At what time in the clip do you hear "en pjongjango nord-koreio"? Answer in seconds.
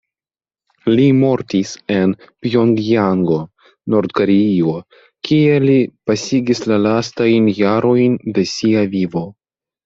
1.95-4.73